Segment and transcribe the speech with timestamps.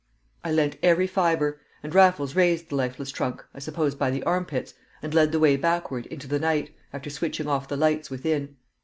[0.43, 4.73] I lent every fibre, and Raffles raised the lifeless trunk, I suppose by the armpits,
[5.03, 8.55] and led the way backward into the night, after switching off the lights within.